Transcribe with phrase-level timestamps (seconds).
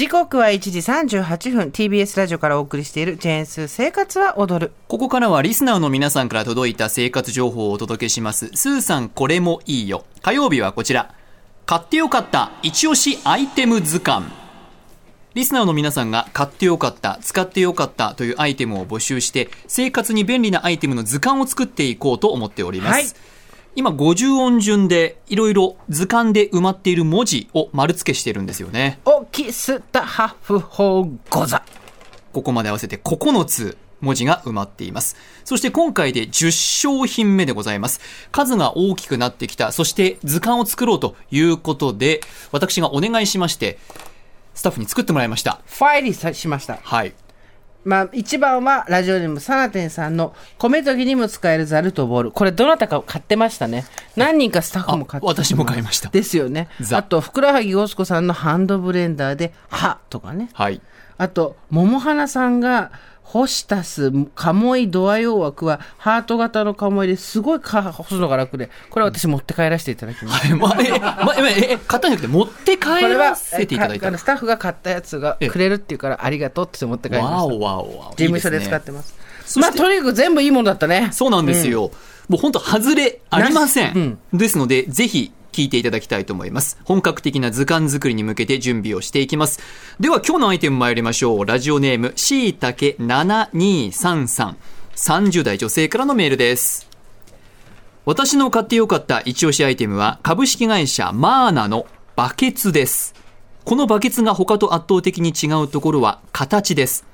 [0.00, 1.68] 時刻は1時38分。
[1.68, 4.72] TBS ラジオからお送りしているジェーンスー生活は踊る。
[4.88, 8.48] ここからはリスナーの皆さんから届いた生活情報をお届けします。
[8.54, 10.06] スーさんこれもいいよ。
[10.22, 11.14] 火曜日はこちら。
[11.66, 14.24] 買ってよかった一押しアイテム図鑑。
[15.34, 22.92] リスナーの皆さんが買ってよかった、使ってよかったというアイテムを募集して、生活に便利なアイテムの図鑑を作っていこうと思っております。
[22.94, 23.39] はい
[23.76, 29.00] 今50音順でいろいろ図鑑で埋まっている文字を丸付けしてるんですよね。
[29.04, 31.62] オキスタハフホーゴザ
[32.32, 35.16] ここまで合わせて9つ文字が埋まっています。
[35.44, 38.00] そして今回で10商品目でございます。
[38.32, 43.78] 数が大きくなってきた、そして図鑑を作ろうということで、私がお願いしまして、
[44.54, 45.60] スタッフに作ってもらいました。
[45.66, 47.14] ファイリーしましたはい。
[47.84, 52.32] まあ、一番はラジオネームサナテンさんの米研ぎにも使えるザルとボール。
[52.32, 53.86] これどなたか買ってましたね。
[54.16, 56.68] 何人かスタッフも買ってあ私も買いましたですよね。
[56.80, 60.50] ザあと、ふくらはぎごすこさんのハンドブレンダーで、はとかね。
[60.52, 60.82] はい。
[61.16, 62.92] あと、桃花さんが、
[63.22, 70.48] ホシタス、カモイドア用枠は、ハート型のカモイですごいか干すのが楽で、これは私持って帰らせていただきます。
[70.48, 70.58] はい。
[70.58, 74.18] まあ、え、まあ、え、え、買ったんじゃなくて持って帰らせていただいた。
[74.18, 77.44] スタッフが買ったやつがくれるっていうから、ありがとうって持って帰りました。
[77.44, 78.10] おわおわお。
[78.10, 78.92] 事務所で使ってす。
[78.92, 79.14] ます。
[79.44, 81.10] そしてまあ、とにかく全部いいものだったね。
[81.12, 81.92] そうなんですよ。
[82.28, 84.18] もう本当外れありません。
[84.32, 86.78] うんですので、ぜひ聞いていただきたいと思います。
[86.84, 89.60] 本格的な図鑑作りに向けて準備をしていきます。
[90.00, 91.44] では今日のアイテム参りましょう。
[91.44, 94.54] ラジオネーム、しいたけ7233。
[94.96, 96.88] 30代女性からのメールです。
[98.06, 103.14] 私の買ってよかった一押しアイテムは株式会社マーナのバケツです。
[103.64, 107.04] このバケツが他と圧倒的に違うところは形です。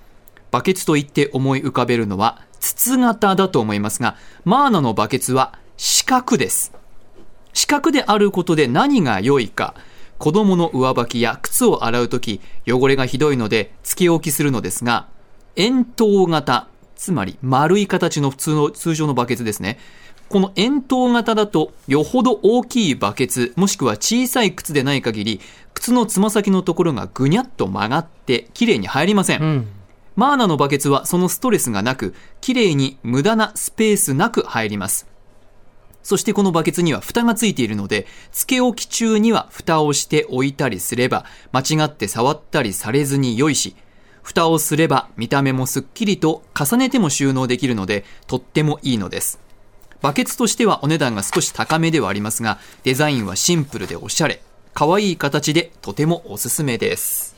[0.52, 6.72] バケツと言って思い浮かべるのは筒型だと思いますが、マーナのバケツは四角です。
[7.56, 9.74] 四角であることで何が良いか。
[10.18, 15.08] 子供の上履きや靴を洗うとき、汚れがひどいので、つけ置きするのですが、
[15.56, 19.78] 円筒型、つまり丸い形の普通の通常のバケツですね。
[20.28, 25.40] この円筒型だと、よほど大きいバケツ、もしくは小さい靴でない限り、
[25.72, 29.42] 靴のつま先のところがぐにゃっと曲がって、綺麗に入りません。
[29.42, 29.66] うん。
[30.14, 35.15] マーナのバケツはそのストレスがなく、綺麗に無駄なスペースなく入ります。
[36.06, 43.74] そしてこのバケツには蓋がついているので、つけ置き中には蓋をして置いたりすれば、間違って触ったりされずに良いし、
[44.22, 49.40] 蓋をすれば見た目もすっきりと重ねても収納できるので、とってもいいのです。
[50.00, 54.44] バケツとしてはお値段が少し高めではありますが、デザインはシンプルでおしゃれ、
[54.74, 57.35] 可愛い形でとてもおすすめです。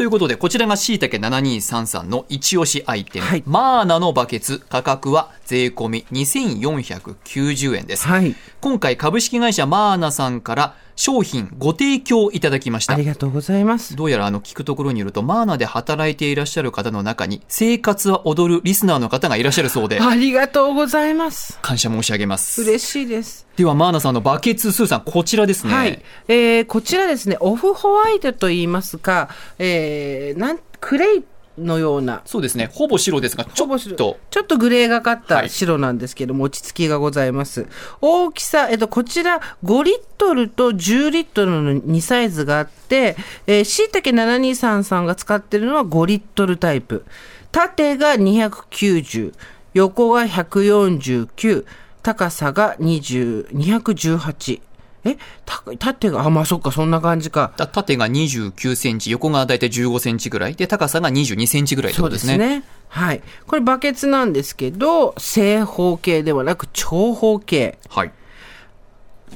[0.00, 8.06] ということで、こちらがしいたけ7233の一押しアイテム、はいマーナのバケツ、価格は税込み2490円です。
[8.06, 8.34] はい。
[8.62, 13.06] 今回株式会社マーナさんから商品ご提供いただきましたあり。
[13.06, 13.96] がとうございます。
[13.96, 21.58] どうやらあの聞くところによると、マーナで働いていらっしゃる方の中に、生活は踊るリスナーの方がいらっしゃるそうで、ありがとうございます。
[21.62, 22.60] 感謝申し上げます。
[22.60, 23.46] 嬉しいです。
[23.56, 25.72] では、マーナさんのバケツスーさん、こちらですね。
[25.72, 26.02] はい。
[26.28, 31.24] えーこちらですね、オフホワイトと言いますか、えーなん、クレイ
[31.58, 32.70] のような、そうですね。
[32.72, 37.66] ほぼ白ですが、ちょっと、ちょっとグレーがかっはいた白なんですけども、落ち着きがございます。
[38.00, 43.16] 大きさ、えっと、こちら5リットルと10リットルの2サイズがあって、
[43.46, 47.04] えー、しいたけ7233が使ってるのは5リットルタイプ。
[47.52, 49.34] 縦が290、
[49.74, 51.64] 横が149、
[52.02, 54.69] 高さが20 218。
[55.04, 55.16] え
[55.46, 57.52] た縦が、あ、まあそっか、そんな感じか。
[57.56, 62.38] た縦が29センチ、横がだいたい15センチぐらい、で、高さが22センチぐらいってそうことですね。
[62.38, 62.64] ですね。
[62.88, 63.22] はい。
[63.46, 67.78] これバケツなんですけど、正方形ではなく長方形。
[67.88, 68.12] はい。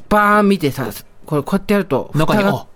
[0.09, 0.91] バーン見てさ、
[1.25, 2.67] これこうやってやると、中に、あ、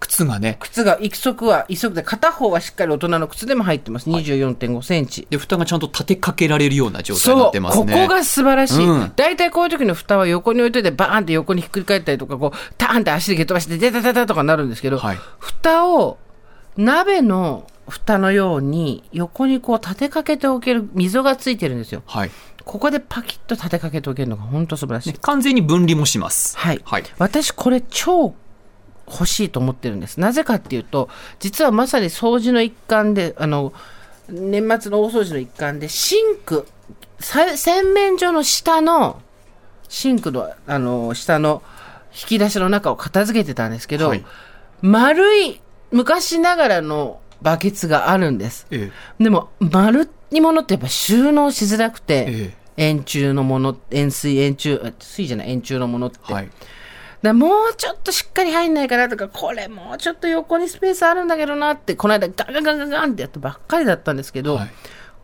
[0.00, 4.08] 靴がね、靴が一足は一足で片方はしっかり大人の靴でも入ってます。
[4.08, 5.26] 24.5センチ。
[5.30, 7.92] で、蓋がちゃんと立てかけられるような状態になってますね。
[7.92, 9.12] ここが素晴らしいうん。
[9.16, 16.18] 大体、こういう時の蓋は横に置いといて、バーンって横にひっくり返ったりとか、こう、ターンって足で蹴飛ばして、デタデタとかなるんですけど、はい蓋を
[16.76, 22.02] 鍋の蓋のように横にこう立てかけておける溝がついてるんですよ。
[22.06, 22.30] はい。
[22.64, 25.12] ここでパキッと立てかけておけるのが本当素晴らしい。
[25.12, 26.56] ね完全に分離もします。
[26.56, 26.80] はい。
[26.84, 27.04] はい。
[27.18, 28.34] 私これ超
[29.10, 30.18] 欲しいと思ってるんです。
[30.20, 31.08] なぜかっていうと、
[31.38, 33.72] 実はまさに掃除の一環で、あの、
[34.28, 36.66] 年末の大掃除の一環で、シンク、
[37.20, 39.20] さ洗面所の下の、
[39.88, 41.62] シンクの、あの、下の
[42.12, 44.24] 引き出しの中を片付けてたんですけど、はい
[44.80, 45.60] 丸い、
[45.90, 48.66] 昔ながらのバケツがあるんです。
[48.70, 56.18] えでも、丸いものってやっぱ収納しづらくて、ええ円柱のもの、円錐、円柱、あ水じゃない、円柱のものって。
[56.30, 56.50] えはい。
[57.22, 64.70] だもうちょっとしっかり入んないかなとか、これもうちょっと横にスペースあるんだけどなって、この間ガンガンガンガンガンってやったばっかりだったんですけど、はい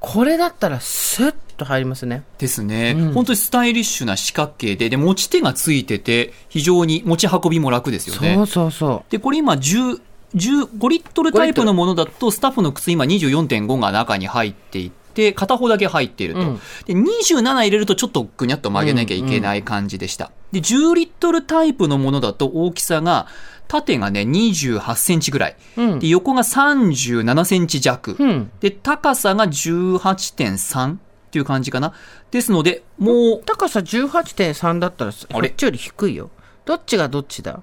[0.05, 2.25] これだったらスッと入りますね。
[2.37, 8.35] ですね、本当にスタイリッシュな四角形で、で、持ち手がついてて、非常に持ち運びも楽ですよね。
[8.35, 9.11] そうそうそう。
[9.11, 9.99] で、これ今10、
[10.35, 16.41] 15リットルタイプのものだと、スタッフの靴今24.5が中に入っていて、片方だけ入っていると。
[16.41, 20.31] うんで、27入れるとちょっとぐにゃっと曲げなきゃいけない感じでした。
[20.55, 23.27] で、10リットルタイプのものだと大きさが、
[23.69, 25.57] 縦がね、28センチぐらい。
[25.77, 28.17] うんで、横が37センチ弱。
[28.19, 28.51] うん。
[28.61, 30.97] で、高さが18.3っ
[31.31, 31.93] ていう感じかな。
[32.31, 35.49] ですので、もう、高さ18.3だったら、こあれ？
[35.49, 36.31] っちより低いよ。
[36.65, 37.61] どっちがどっちだ？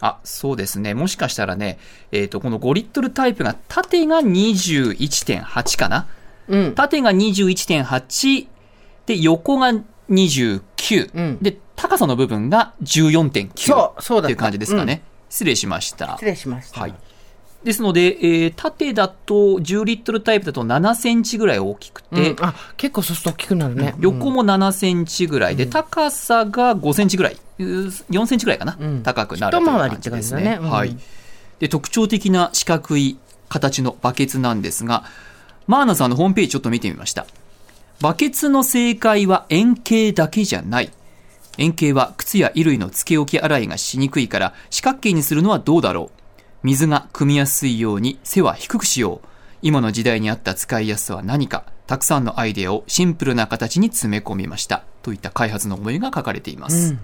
[0.00, 0.94] あ、そうですね。
[0.94, 1.78] もしかしたらね、
[2.12, 6.06] えっ、と、この5リットルタイプが縦が21.8かな。
[6.48, 6.74] うん。
[6.74, 8.46] 縦が21.8
[9.06, 9.72] で、横が
[10.10, 15.02] 29、うんで、高さの部分が14.9そうそうだっていう感じですかね。
[15.28, 16.24] 失礼しました失。
[16.24, 16.80] 礼しました。
[16.80, 16.94] はい。
[17.64, 23.94] ですので、えー縦だと10リットルタイプだと7センチぐらい大きくて、うんあ、結構そうすると大きくなるね。
[23.98, 30.42] 横も7センチぐらいで、高さが5センチぐらい、うー4センチぐらいかな、うん高くなるという感感じですね。
[30.42, 30.96] ねうんはい。
[31.58, 33.18] で、特徴的な四角い
[33.48, 35.04] 形のバケツなんですが、
[35.66, 37.26] マーナさんのホームページちょっと見てみました。
[38.00, 40.90] バケツの正解は円形だけじゃない。
[41.58, 46.20] 円形は靴や衣類の付け置き洗いがしにくいから四角形にするのはどうだろう。
[46.62, 49.28] 水が汲みやすいように背は低くしよう。
[49.62, 51.64] 今の時代に合った使いやすさは何か。
[51.86, 54.82] たくさんのアイデアをシンプルな形に詰め込みました。
[55.02, 57.00] といった開発の思いが書かれています、うん。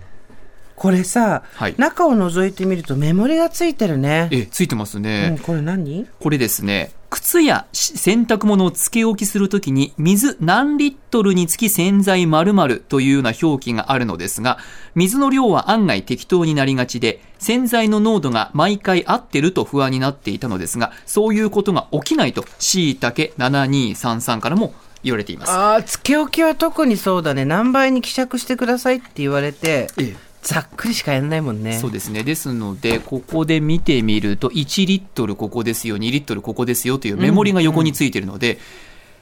[0.75, 1.75] これさ、はい。
[1.79, 4.29] 中を覗いてみるとメモリがついてるね。
[4.33, 6.07] えついてますね、うん、これ何？
[6.19, 14.59] これですね、靴やし洗濯物をつけ置きするときに、水何リットルにつき洗剤〇〇というような表記があるのですが、
[14.95, 24.73] 水の量は案外適当になりがちで、洗剤の濃度が毎回合ってると不安になっていたのですが、そういうことが起きないと、しいたけ7233からも
[25.03, 25.53] 言われています。
[25.53, 27.45] ああ、つけ置きは特にそうだね。
[27.45, 31.79] 何倍に希釈してくださいって言われて、えざっくりしかやんないもんね。
[31.79, 32.25] そうですね。
[32.25, 38.59] ですので、ここで見てみると、1リットルここですよ、2リットルここですよというメモリが横についているので、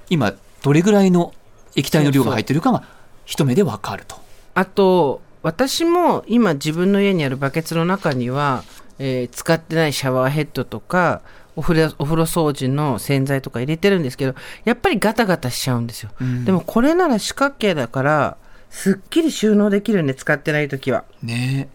[0.09, 0.33] 今、
[0.63, 1.35] どれぐらいの
[1.77, 2.85] 液体の量が入っているかが
[3.27, 4.17] 一目でわかると。
[4.55, 8.65] あと、私も今自分の家にあるバケツの中には、
[8.99, 11.21] えー使ってないシャワーヘッドとか、
[11.57, 14.35] お風呂お風呂掃除の洗剤とか入れてるんですけど、
[14.65, 16.11] やっぱりガタガタしちゃうんですよ。
[16.21, 18.37] うんでもこれなら四角形だから、
[18.71, 21.05] すっきり収納できるね、使ってない時は。
[21.23, 21.69] ね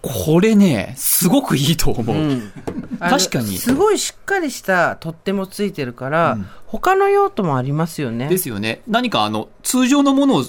[0.00, 2.16] これね、すごくいいと思う。
[2.16, 2.52] うん
[2.98, 8.28] 確かにすごいしっかりした取っ手もついてるから、うん他の用途もありますよね。
[8.28, 8.82] ですよね。
[8.86, 10.44] 何かあの、通常のものを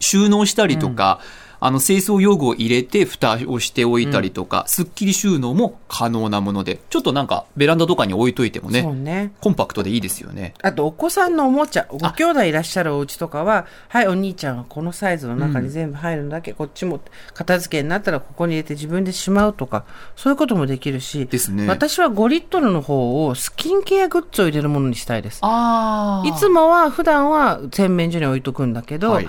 [0.00, 1.20] 収納したりとか、
[1.60, 9.32] あの、清掃用具を入れて蓋をしておいたりとか、すっきり収納も可能なもので、ちょっとなんかベランダとかに置いといてもね、ね。
[9.40, 10.54] コンパクトでいいですよね。
[10.62, 17.00] あと、お子さんのおもちゃ、ご兄弟いらっしゃるお家とかは、はい、お兄ちゃんはこのサイズの中に全部入るんだけ、こっちも
[17.34, 19.84] 片付けになったらここに入れて自分でしまうとか、
[20.16, 25.40] そういうこともできるし、ですね私は5リットルの方をスキンケアグッズを入れるものにしたいです。
[25.42, 29.28] あいつもは、普段は洗面所に置いとくんだけど、はい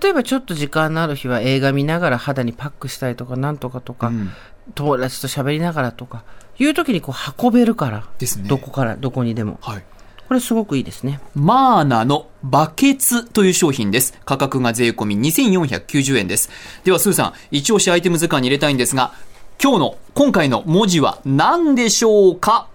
[0.00, 4.30] 例えばちょっと時間のある日は映画見ながら肌にパックしたりとかなんとかとか、うん
[4.76, 6.22] 友達と喋りながらとか、
[6.56, 9.58] いう時にこう運べるから、ですねどこからどこにでも。
[9.60, 9.84] はい。
[10.28, 11.20] これすごくいいですね。
[11.34, 14.14] マーナのバケツという商品です。
[14.24, 16.48] 価格が税込み2490円です。
[16.84, 19.12] では、スーさん、一押しアイテム図鑑に入れたいんですが、
[19.60, 22.68] 今日の、今回の文字は何でしょうか？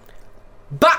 [0.78, 0.90] バ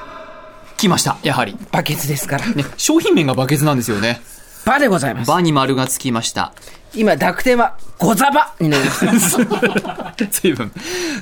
[0.76, 1.56] 来ました、やはり。
[1.72, 2.48] バケツですから。
[2.48, 4.22] ね、商品名がバケツなんですよね。
[4.66, 5.28] バでございます。
[5.28, 6.54] バに丸がつきました。
[6.96, 10.14] 今、濁点は、ゴザバになりました。
[10.32, 10.72] 随分、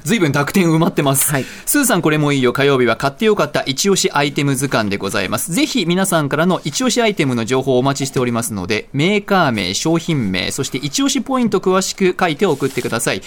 [0.03, 1.31] 随分濁点埋まってます。
[1.31, 5.51] はいスーさんこれもいいよ火曜日は買ってよかった一押しアイテム図鑑でございます。
[5.51, 13.21] ぜひ皆さんからの一押しアイテムの情報をお待ちしておりますので、メーカー名、商品名、そして一押しポイント詳しく書いて送ってください。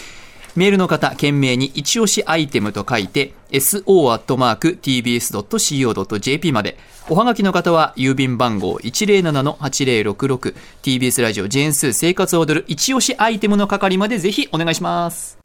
[0.56, 4.12] メールの方、懸命に一押しアイテムと書いて、so.tbs.co.jp
[6.52, 6.78] まで。
[7.08, 15.38] おはがきの方は、郵便番号107-8066、TBS ラジオジェーンス生活を踊る一押しアイテムの係までぜひお願いします。